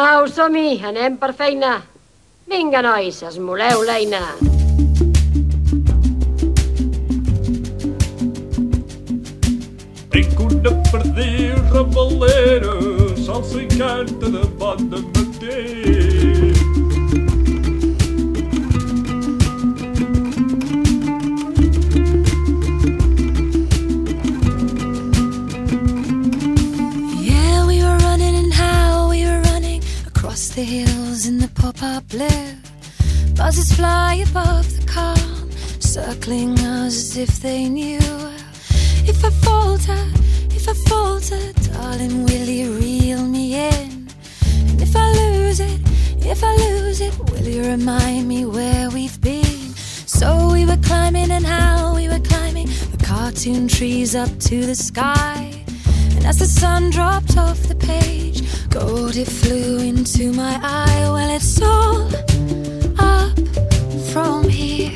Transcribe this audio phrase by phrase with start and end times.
[0.00, 1.74] Au, som-hi, anem per feina.
[2.48, 4.22] Vinga, nois, esmoleu l'eina.
[10.14, 12.78] Tinc una perdiu ramalera,
[13.26, 16.79] salsa i canta de bon matí.
[31.72, 32.54] Pop-up blue.
[33.36, 37.98] Buzzes fly above the calm, circling us as if they knew.
[39.06, 40.02] If I falter,
[40.50, 41.40] if I falter,
[41.72, 44.08] darling, will you reel me in?
[44.68, 45.80] And if I lose it,
[46.18, 49.74] if I lose it, will you remind me where we've been?
[50.06, 54.74] So we were climbing and how we were climbing the cartoon trees up to the
[54.74, 55.64] sky.
[56.16, 58.29] And as the sun dropped off the page,
[58.70, 61.08] gold it flew into my eye.
[61.10, 62.06] Well, it's all
[62.98, 63.36] up
[64.12, 64.94] from here.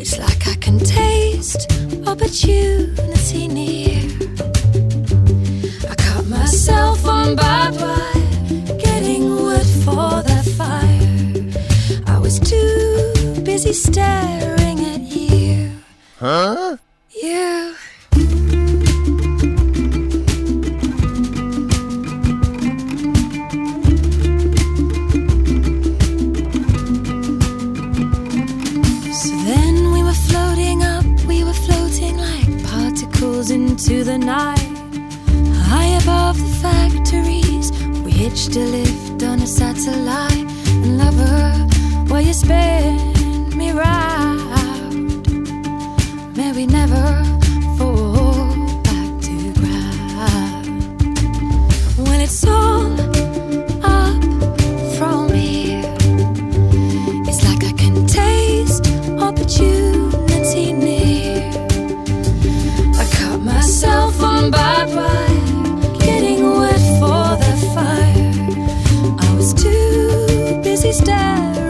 [0.00, 1.70] It's like I can taste
[2.06, 4.00] opportunity near.
[5.88, 12.04] I cut myself on barbed wire, getting wood for the fire.
[12.06, 15.72] I was too busy staring at you.
[16.18, 16.78] Huh?
[70.92, 71.69] sister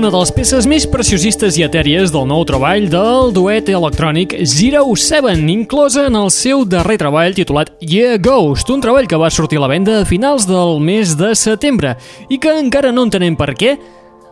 [0.00, 4.94] una de les peces més preciosistes i etèries del nou treball del duet electrònic Zero
[4.96, 9.60] Seven, inclosa en el seu darrer treball titulat Yeah Ghost, un treball que va sortir
[9.60, 11.98] a la venda a finals del mes de setembre
[12.32, 13.74] i que encara no entenem per què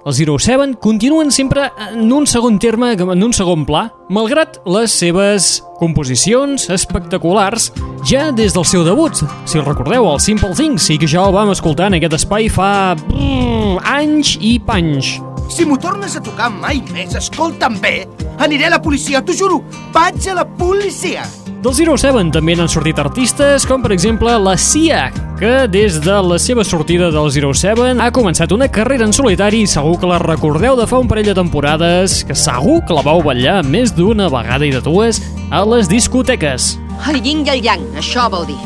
[0.08, 4.94] els Zero Seven continuen sempre en un segon terme, en un segon pla, malgrat les
[5.04, 7.74] seves composicions espectaculars
[8.08, 9.20] ja des del seu debut.
[9.44, 12.48] Si el recordeu, el Simple Things, i que ja el vam escoltar en aquest espai
[12.48, 15.18] fa mm, anys i panys.
[15.48, 18.06] Si m'ho tornes a tocar mai més, escolta'm bé,
[18.38, 19.62] aniré a la policia, t'ho juro,
[19.94, 21.24] vaig a la policia.
[21.58, 25.08] Del Zero Seven també n'han sortit artistes, com per exemple la Sia,
[25.40, 29.64] que des de la seva sortida del Zero Seven ha començat una carrera en solitari
[29.64, 33.02] i segur que la recordeu de fa un parell de temporades, que segur que la
[33.02, 35.18] vau ballar més d'una vegada i de dues
[35.50, 36.76] a les discoteques.
[37.10, 38.60] El yin i el yang, això vol dir.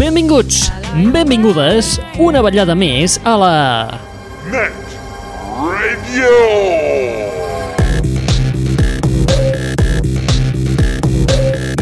[0.00, 0.68] Benvinguts,
[1.12, 3.54] benvingudes, una ballada més a la...
[4.48, 4.87] Net!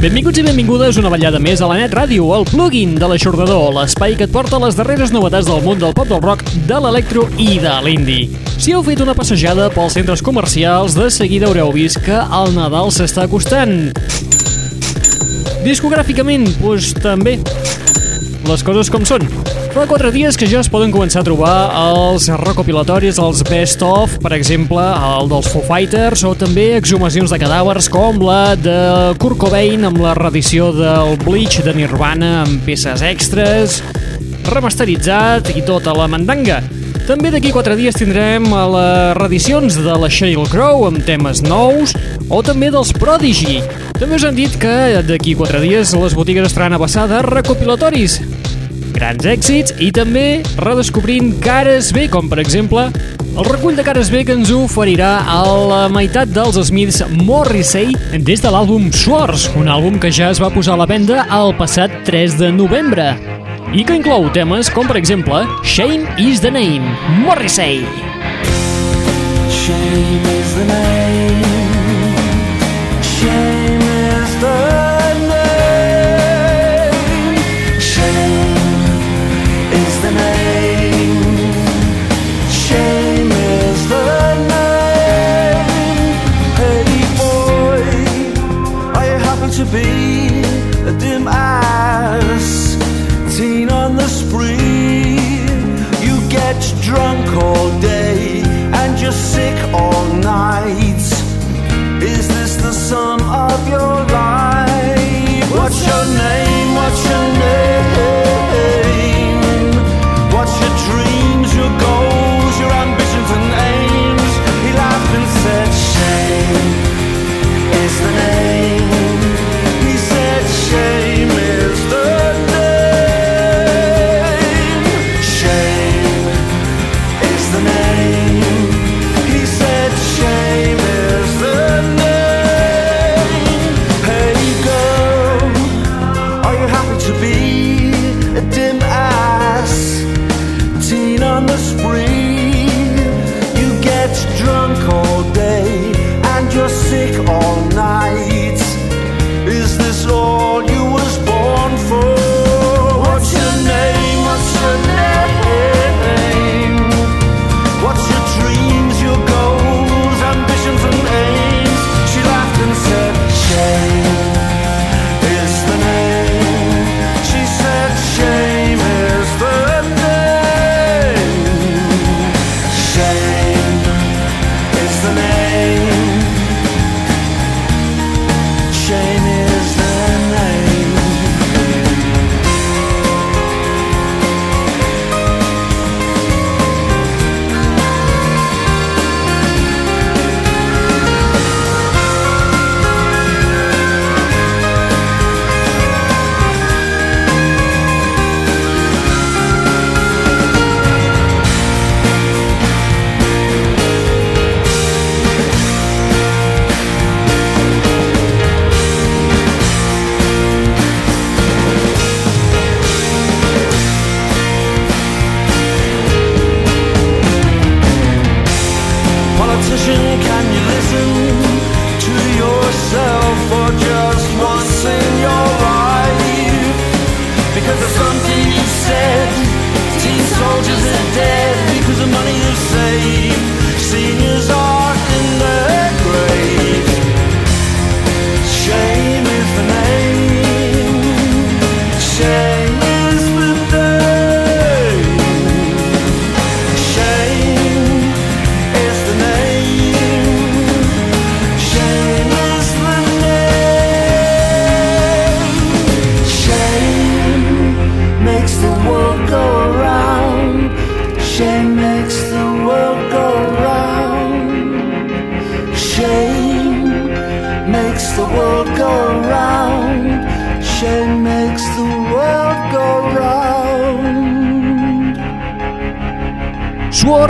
[0.01, 4.17] Benvinguts i benvingudes una ballada més a la Net Ràdio, el plugin de l'aixordador, l'espai
[4.17, 7.59] que et porta les darreres novetats del món del pop del rock, de l'electro i
[7.61, 8.31] de l'indie.
[8.57, 12.89] Si heu fet una passejada pels centres comercials, de seguida haureu vist que el Nadal
[12.97, 13.93] s'està acostant.
[15.67, 17.37] Discogràficament, doncs també
[18.47, 19.29] les coses com són.
[19.77, 24.15] Fa quatre dies que ja es poden començar a trobar els recopilatoris, els best of,
[24.25, 28.77] per exemple, el dels Foo Fighters, o també exhumacions de cadàvers com la de
[29.21, 33.83] Kurt Cobain amb la reedició del Bleach de Nirvana amb peces extras,
[34.49, 36.63] remasteritzat i tota la mandanga.
[37.05, 41.93] També d'aquí quatre dies tindrem les reedicions de la Sheryl Crow amb temes nous
[42.33, 43.61] o també dels Prodigy.
[44.01, 48.23] També us han dit que d'aquí quatre dies les botigues estaran a passar de recopilatoris.
[48.97, 52.87] Grans èxits i també redescobrint cares B, com per exemple
[53.37, 58.41] el recull de cares B que ens oferirà a la meitat dels Smiths Morrissey des
[58.41, 61.93] de l'àlbum Swords, un àlbum que ja es va posar a la venda el passat
[62.09, 63.11] 3 de novembre
[63.77, 67.85] i que inclou temes com, per exemple, Shame is the Name, Morrissey.
[69.53, 71.45] Shame is the name.
[73.03, 73.56] Shame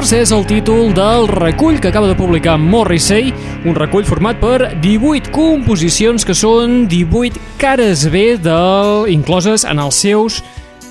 [0.07, 3.33] Swords és el títol del recull que acaba de publicar Morrissey,
[3.67, 9.99] un recull format per 18 composicions que són 18 cares B del, incloses en els
[9.99, 10.37] seus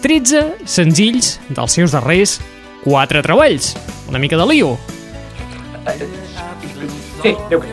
[0.04, 2.42] 13 senzills dels seus darrers
[2.84, 3.70] 4 treballs.
[4.12, 4.74] Una mica de lío.
[7.24, 7.72] Sí, Déu que.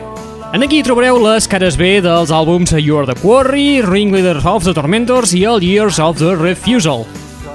[0.53, 5.35] En aquí trobareu les cares B dels àlbums You're the Quarry, Ringleader of the Tormentors
[5.35, 7.03] i el Years of the Refusal.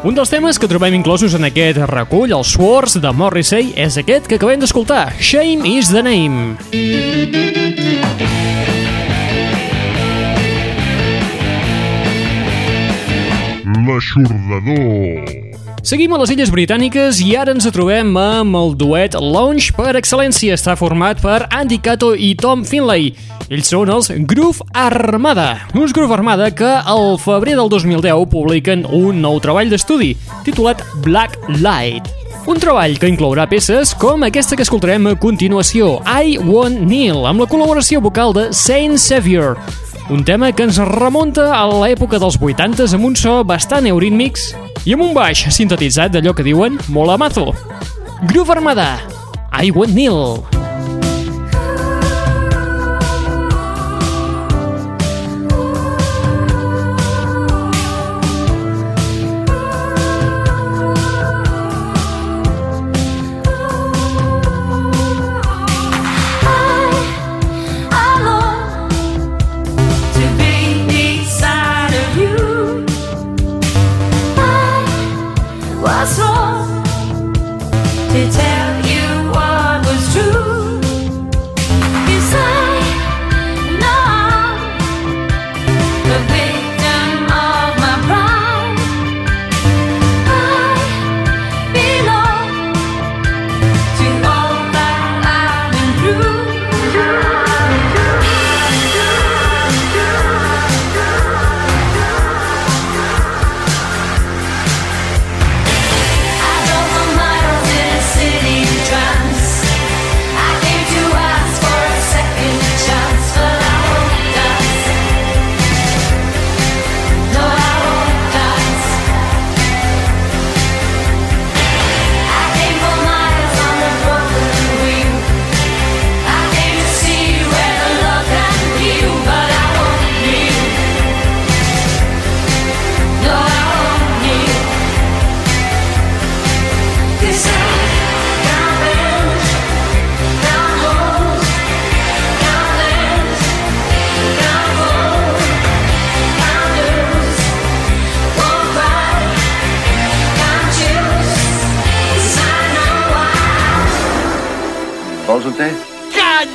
[0.06, 4.28] Un dels temes que trobem inclosos en aquest recull, el Swords de Morrissey, és aquest
[4.30, 6.54] que acabem d'escoltar, Shame is the Name.
[13.88, 15.47] L'aixordador.
[15.82, 20.56] Seguim a les Illes Britàniques i ara ens trobem amb el duet Lounge per excel·lència.
[20.58, 23.12] Està format per Andy Cato i Tom Finlay.
[23.48, 25.68] Ells són els Groove Armada.
[25.78, 31.38] Uns Groove Armada que al febrer del 2010 publiquen un nou treball d'estudi titulat Black
[31.62, 32.10] Light.
[32.48, 37.44] Un treball que inclourà peces com aquesta que escoltarem a continuació, I Want Neil, amb
[37.44, 39.58] la col·laboració vocal de Saint Savior,
[40.10, 44.50] un tema que ens remunta a l'època dels 80s amb un so bastant eurítmics
[44.88, 47.50] i amb un baix sintetitzat d'allò que diuen molamazo.
[48.30, 48.94] Groove Armada,
[49.52, 50.57] I Want Neil.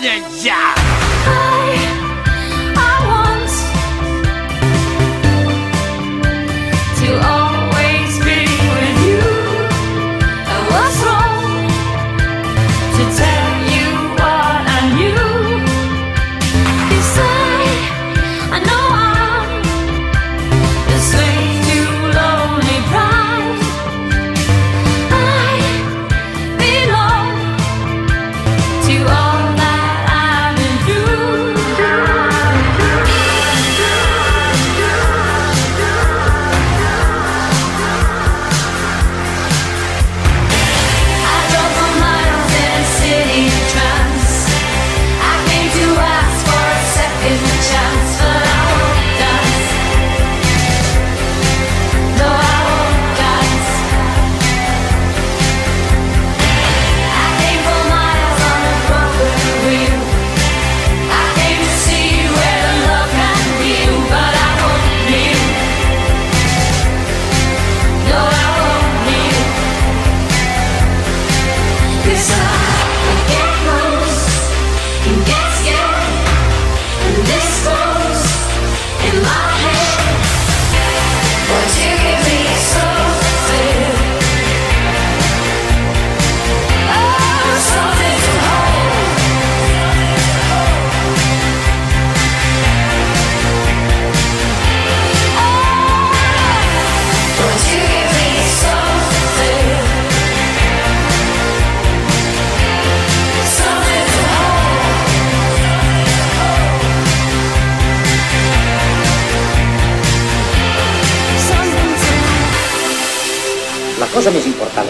[0.06, 0.83] I,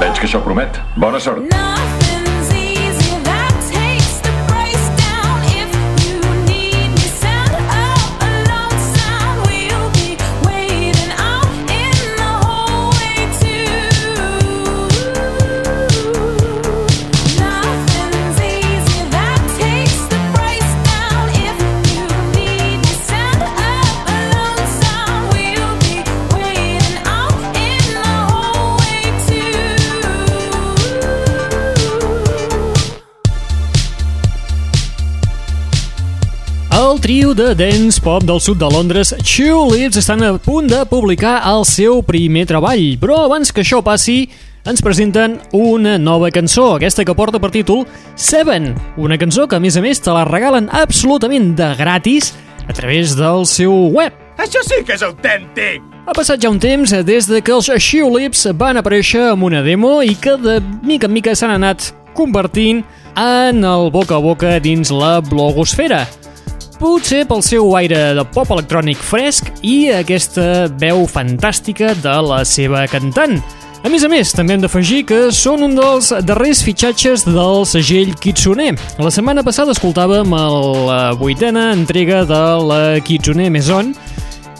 [0.00, 0.80] Veig que això promet.
[0.96, 1.44] Bona sort.
[1.52, 1.99] Nothing's
[37.10, 41.64] trio de dance pop del sud de Londres, Tulips, estan a punt de publicar el
[41.66, 44.28] seu primer treball, però abans que això passi,
[44.62, 47.82] ens presenten una nova cançó, aquesta que porta per títol
[48.14, 52.30] Seven, una cançó que a més a més te la regalen absolutament de gratis
[52.68, 54.14] a través del seu web.
[54.38, 55.82] Això sí que és autèntic!
[56.06, 59.96] Ha passat ja un temps des de que els Tulips van aparèixer amb una demo
[60.06, 62.86] i que de mica en mica s'han anat convertint
[63.18, 66.06] en el boca a boca dins la blogosfera.
[66.80, 72.86] Potser pel seu aire de pop electrònic fresc i aquesta veu fantàstica de la seva
[72.88, 73.36] cantant.
[73.84, 78.14] A més a més, també hem d'afegir que són un dels darrers fitxatges del segell
[78.16, 78.72] Kitsune.
[78.96, 83.92] La setmana passada escoltàvem la vuitena entrega de la Kitsune Maison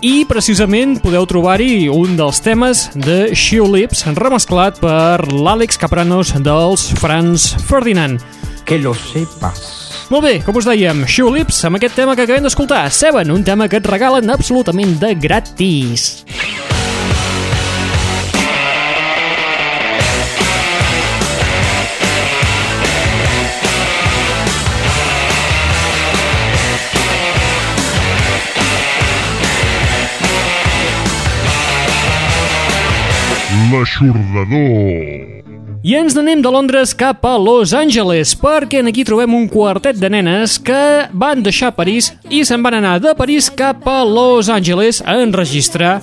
[0.05, 6.91] i precisament podeu trobar-hi un dels temes de Shoe Lips remesclat per l'Àlex Capranos dels
[7.01, 8.21] Franz Ferdinand.
[8.69, 9.90] Que lo sepas.
[10.11, 13.45] Molt bé, com us dèiem, Shoe Lips amb aquest tema que acabem d'escoltar, Seven, un
[13.47, 16.25] tema que et regalen absolutament de gratis.
[33.71, 35.60] L'aixordador.
[35.81, 39.97] I ens n'anem de Londres cap a Los Angeles, perquè en aquí trobem un quartet
[39.97, 44.51] de nenes que van deixar París i se'n van anar de París cap a Los
[44.53, 46.03] Angeles a enregistrar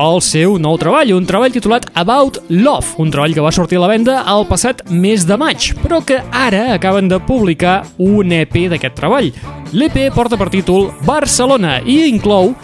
[0.00, 3.82] el seu nou treball, un treball titulat About Love, un treball que va sortir a
[3.82, 8.56] la venda el passat mes de maig, però que ara acaben de publicar un EP
[8.72, 9.28] d'aquest treball.
[9.76, 12.54] L'EP porta per títol Barcelona i inclou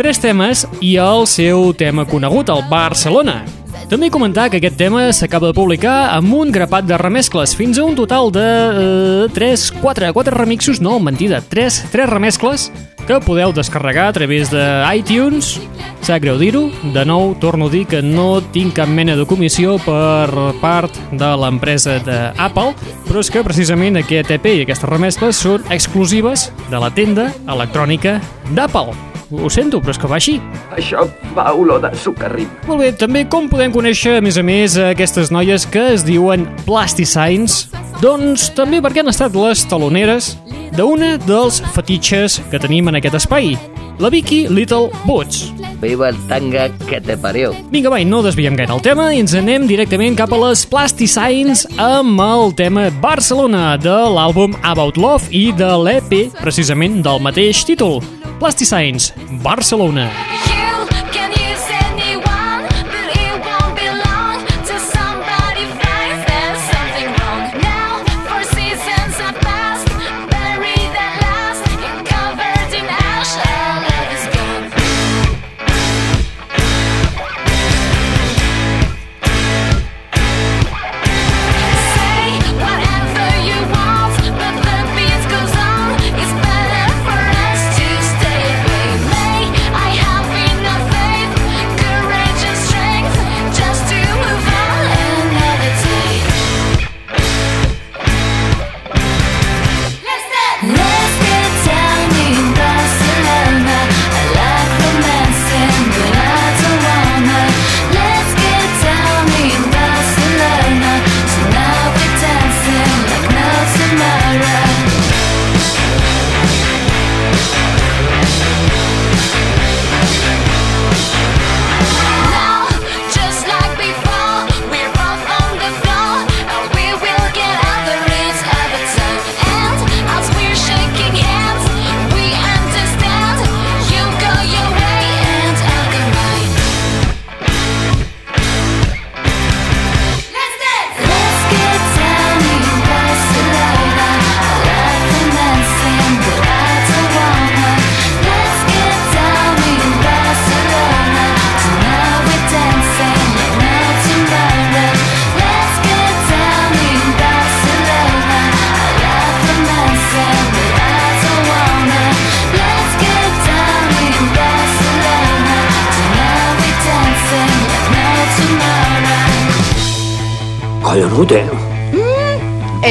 [0.00, 3.42] tres temes i el seu tema conegut, el Barcelona.
[3.90, 7.84] També comentar que aquest tema s'acaba de publicar amb un grapat de remescles, fins a
[7.84, 12.70] un total de eh, 3, 4, 4 remixos, no, mentida, 3, 3 remescles
[13.06, 14.64] que podeu descarregar a través de
[14.96, 15.60] iTunes.
[16.04, 19.76] Sap greu dir-ho, de nou torno a dir que no tinc cap mena de comissió
[19.84, 22.74] per part de l'empresa d'Apple,
[23.08, 28.20] però és que precisament aquest EP i aquestes remescles són exclusives de la tenda electrònica
[28.52, 29.13] d'Apple.
[29.42, 30.36] Ho sento, però és que va així.
[30.76, 32.50] Això fa olor de sucarrim.
[32.68, 36.46] Molt bé, també com podem conèixer, a més a més, aquestes noies que es diuen
[36.64, 37.64] Plasticines?
[38.02, 40.34] Doncs també perquè han estat les taloneres
[40.74, 43.54] d'una dels fetitxes que tenim en aquest espai,
[44.02, 45.52] la Vicky Little Boots.
[45.80, 47.52] Viva el tanga que te parió.
[47.70, 50.64] Vinga, va, i no desviem gaire el tema i ens anem directament cap a les
[50.66, 57.62] Plasticines amb el tema Barcelona de l'àlbum About Love i de l'EP, precisament del mateix
[57.68, 58.00] títol.
[58.38, 60.10] Plasticines, Barcelona.
[60.46, 60.53] You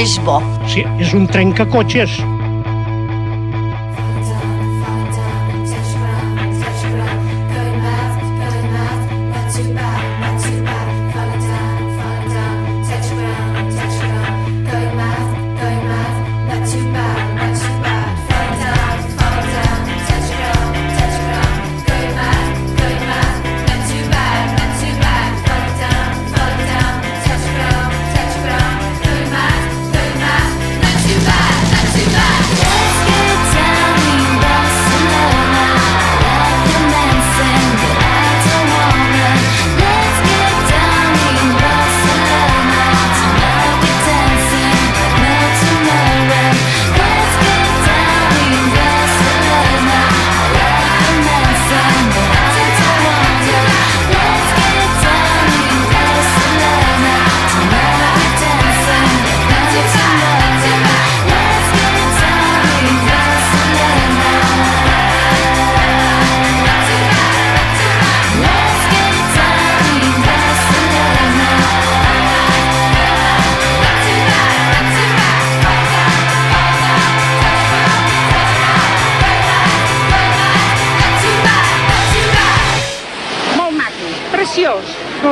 [0.03, 0.41] És bo.
[0.67, 2.17] Sí, és un trencacotxes.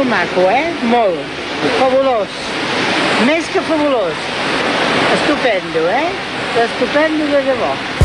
[0.02, 0.74] Molt maco, eh?
[0.90, 1.20] Molt.
[1.78, 2.40] Fabulós.
[3.28, 4.26] Més que fabulós.
[5.14, 6.08] Estupendo, eh?
[6.66, 8.01] Estupendo de debò.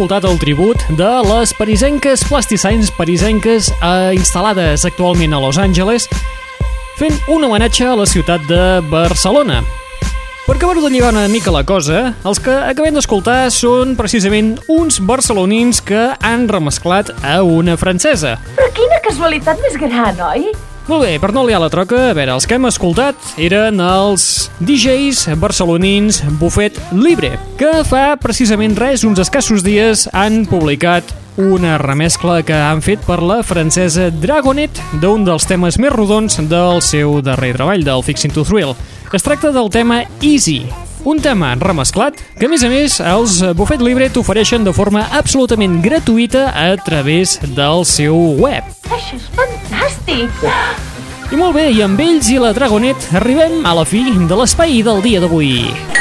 [0.00, 6.06] Escoltat el tribut de les parisenques plastisains parisenques eh, instal·lades actualment a Los Angeles
[6.96, 9.58] fent un homenatge a la ciutat de Barcelona.
[10.46, 15.02] Per acabar-ho de lligar una mica la cosa, els que acabem d'escoltar són precisament uns
[15.04, 18.38] barcelonins que han remesclat a una francesa.
[18.56, 20.48] Però quina casualitat més gran, oi?
[20.90, 24.48] Molt bé, per no liar la troca, a veure, els que hem escoltat eren els
[24.58, 32.40] DJs barcelonins Buffet Libre, que fa precisament res, uns escassos dies, han publicat una remescla
[32.42, 37.52] que han fet per la francesa Dragonet d'un dels temes més rodons del seu darrer
[37.54, 38.74] treball, del Fixing to Thrill.
[39.14, 40.64] Es tracta del tema Easy,
[41.06, 45.78] un tema remesclat que, a més a més, els Buffet Libre t'ofereixen de forma absolutament
[45.86, 48.74] gratuïta a través del seu web.
[48.90, 49.69] Això és fantàstic!
[50.08, 54.80] I molt bé, i amb ells i la Dragonet arribem a la fi de l'espai
[54.86, 55.99] del dia d'avui.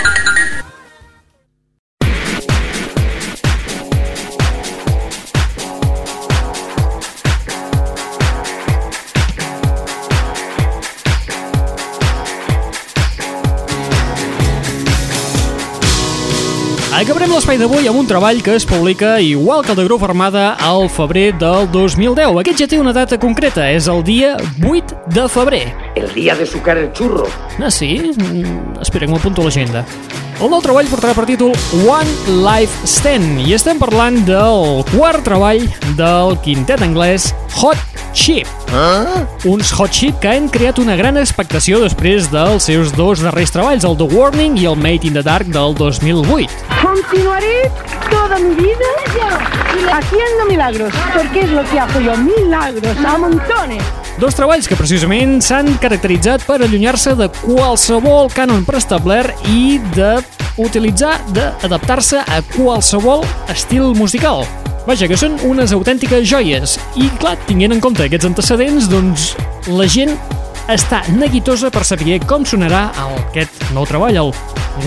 [17.40, 20.90] L'espai d'avui amb un treball que es publica igual que el de Grup Armada al
[20.92, 22.36] febrer del 2010.
[22.42, 25.62] Aquest ja té una data concreta, és el dia 8 de febrer.
[25.96, 27.30] El día de sucar el churro.
[27.64, 28.12] Ah, sí?
[28.12, 29.86] Mm, espera, que m'apunto a l'agenda.
[30.40, 35.64] El nou treball portarà per títol One Life Stand i estem parlant del quart treball
[36.00, 37.80] del quintet anglès Hot
[38.12, 38.48] Chip.
[38.72, 39.26] Ah?
[39.48, 43.88] Uns Hot Chip que han creat una gran expectació després dels seus dos darrers treballs,
[43.88, 46.80] el The Warning i el Made in the Dark del 2008.
[47.30, 47.72] Continuaré
[48.10, 53.84] toda mi vida haciendo milagros, porque es lo que hago yo, milagros a montones.
[54.18, 60.16] Dos treballs que precisament s'han caracteritzat per allunyar-se de qualsevol cànon preestablert i de
[60.58, 63.22] utilitzar, d'adaptar-se a qualsevol
[63.54, 64.42] estil musical.
[64.88, 66.80] Vaja, que són unes autèntiques joies.
[66.98, 69.36] I, clar, tinguent en compte aquests antecedents, doncs
[69.70, 70.18] la gent
[70.66, 72.88] està neguitosa per saber com sonarà
[73.30, 74.34] aquest nou treball, el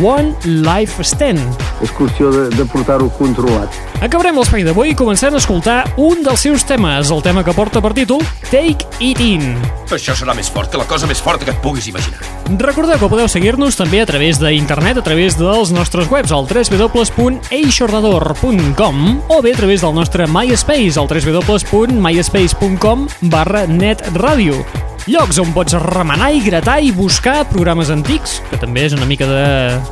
[0.01, 1.41] One Life Stand.
[1.85, 3.69] És qüestió de, de portar-ho controlat.
[4.03, 7.93] Acabarem l'espai d'avui començant a escoltar un dels seus temes, el tema que porta per
[7.95, 9.57] títol Take It In.
[9.93, 12.19] Això serà més fort que la cosa més forta que et puguis imaginar.
[12.59, 18.97] Recordeu que podeu seguir-nos també a través d'internet, a través dels nostres webs, al www.eixordador.com
[19.29, 24.92] o bé a través del nostre MySpace, al www.myspace.com barra netradio.
[25.11, 29.27] Llocs on pots remenar i gratar i buscar programes antics, que també és una mica
[29.27, 29.47] de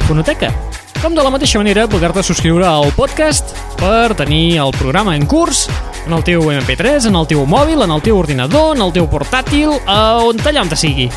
[0.06, 0.52] fonoteca.
[1.02, 5.64] Com de la mateixa manera, poder-te subscriure al podcast per tenir el programa en curs
[6.06, 9.08] en el teu MP3, en el teu mòbil, en el teu ordinador, en el teu
[9.10, 11.08] portàtil, on allà on te sigui.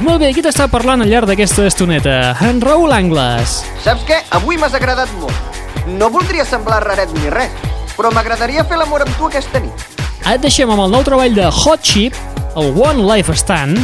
[0.00, 2.16] Molt bé, qui t'està parlant al llarg d'aquesta estoneta?
[2.46, 3.58] En Raül Angles.
[3.84, 4.22] Saps què?
[4.38, 5.60] Avui m'has agradat molt.
[5.98, 7.52] No voldria semblar raret ni res,
[7.98, 9.86] però m'agradaria fer l'amor amb tu aquesta nit.
[10.24, 12.16] Et deixem amb el nou treball de Hot Chip,
[12.56, 13.78] el One Life Stand,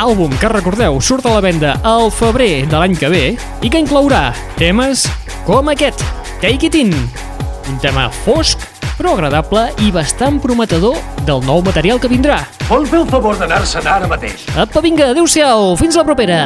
[0.00, 3.82] àlbum que recordeu surt a la venda al febrer de l'any que ve i que
[3.82, 5.04] inclourà temes
[5.44, 6.00] com aquest,
[6.40, 6.94] Take It In,
[7.68, 8.64] un tema fosc
[8.96, 10.96] però agradable i bastant prometedor
[11.28, 12.40] del nou material que vindrà.
[12.70, 14.48] Vol fer el favor d'anar-se'n ara mateix?
[14.56, 16.40] Apa, vinga, adeu-siau, fins la propera!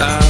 [0.00, 0.29] time